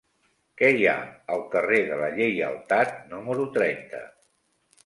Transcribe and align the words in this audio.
Què 0.61 0.69
hi 0.77 0.87
ha 0.91 0.95
al 1.35 1.43
carrer 1.51 1.81
de 1.91 1.99
la 2.05 2.09
Lleialtat 2.15 2.97
número 3.15 3.47
trenta? 3.59 4.03